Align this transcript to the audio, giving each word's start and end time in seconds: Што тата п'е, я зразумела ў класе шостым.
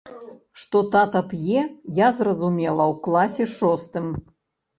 Што 0.61 0.79
тата 0.95 1.21
п'е, 1.33 1.61
я 1.99 2.07
зразумела 2.21 2.83
ў 2.95 2.97
класе 3.05 3.49
шостым. 3.55 4.11